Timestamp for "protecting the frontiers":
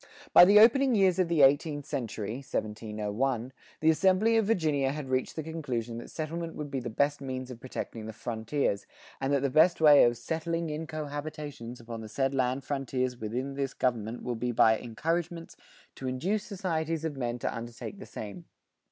7.59-8.87